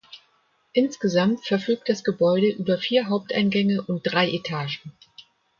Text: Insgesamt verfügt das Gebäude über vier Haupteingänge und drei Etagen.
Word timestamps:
Insgesamt 0.73 1.45
verfügt 1.45 1.87
das 1.87 2.03
Gebäude 2.03 2.47
über 2.49 2.79
vier 2.79 3.07
Haupteingänge 3.07 3.83
und 3.83 4.01
drei 4.01 4.31
Etagen. 4.31 4.93